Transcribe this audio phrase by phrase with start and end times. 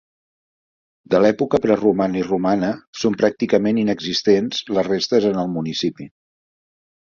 [1.15, 2.69] De l'època preromana i romana,
[3.03, 6.11] són pràcticament inexistents les restes en el municipi.